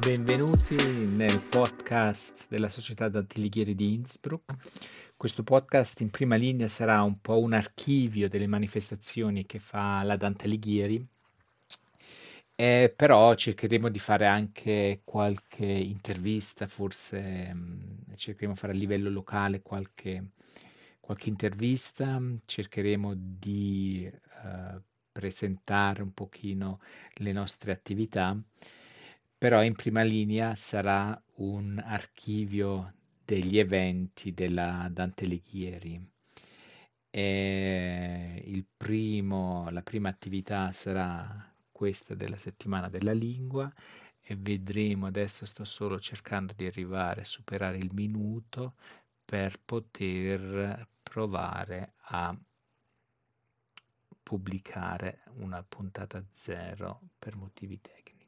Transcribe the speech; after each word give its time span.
benvenuti 0.00 0.76
nel 1.04 1.40
podcast 1.40 2.46
della 2.48 2.70
Società 2.70 3.10
Dante 3.10 3.38
Alighieri 3.38 3.74
di 3.74 3.92
Innsbruck. 3.92 4.54
Questo 5.14 5.42
podcast 5.42 6.00
in 6.00 6.08
prima 6.08 6.36
linea 6.36 6.68
sarà 6.68 7.02
un 7.02 7.20
po' 7.20 7.38
un 7.38 7.52
archivio 7.52 8.26
delle 8.30 8.46
manifestazioni 8.46 9.44
che 9.44 9.58
fa 9.58 10.02
la 10.02 10.16
Dante 10.16 10.46
Alighieri, 10.46 11.06
eh, 12.54 12.94
però 12.96 13.34
cercheremo 13.34 13.90
di 13.90 13.98
fare 13.98 14.26
anche 14.26 15.02
qualche 15.04 15.66
intervista, 15.66 16.66
forse 16.66 17.52
mh, 17.52 18.14
cercheremo 18.16 18.54
di 18.54 18.58
fare 18.58 18.72
a 18.72 18.76
livello 18.76 19.10
locale 19.10 19.60
qualche, 19.60 20.30
qualche 20.98 21.28
intervista, 21.28 22.18
cercheremo 22.46 23.12
di 23.14 24.10
eh, 24.10 24.80
presentare 25.12 26.00
un 26.00 26.14
pochino 26.14 26.80
le 27.16 27.32
nostre 27.32 27.70
attività 27.70 28.34
però 29.40 29.64
in 29.64 29.74
prima 29.74 30.02
linea 30.02 30.54
sarà 30.54 31.18
un 31.36 31.82
archivio 31.82 32.92
degli 33.24 33.58
eventi 33.58 34.34
della 34.34 34.86
Dante 34.92 35.24
Alighieri. 35.24 35.98
Primo, 38.76 39.70
la 39.70 39.82
prima 39.82 40.10
attività 40.10 40.72
sarà 40.72 41.50
questa 41.72 42.14
della 42.14 42.36
settimana 42.36 42.90
della 42.90 43.14
lingua 43.14 43.72
e 44.20 44.36
vedremo, 44.36 45.06
adesso 45.06 45.46
sto 45.46 45.64
solo 45.64 45.98
cercando 45.98 46.52
di 46.54 46.66
arrivare 46.66 47.22
a 47.22 47.24
superare 47.24 47.78
il 47.78 47.94
minuto 47.94 48.74
per 49.24 49.58
poter 49.64 50.86
provare 51.02 51.94
a 52.08 52.36
pubblicare 54.22 55.22
una 55.36 55.62
puntata 55.62 56.22
zero 56.30 57.00
per 57.18 57.36
motivi 57.36 57.80
tecnici. 57.80 58.19